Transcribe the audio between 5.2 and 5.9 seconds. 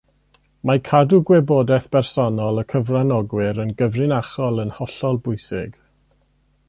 bwysig